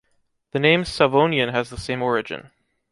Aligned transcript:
The 0.53 0.57
name 0.57 0.81
Savognin 0.83 1.49
has 1.51 1.69
the 1.69 1.77
same 1.77 2.01
origin. 2.01 2.49